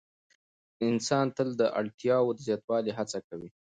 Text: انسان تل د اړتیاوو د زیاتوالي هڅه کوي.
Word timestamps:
انسان 0.87 1.25
تل 1.35 1.49
د 1.61 1.63
اړتیاوو 1.79 2.35
د 2.35 2.39
زیاتوالي 2.47 2.91
هڅه 2.97 3.19
کوي. 3.27 3.49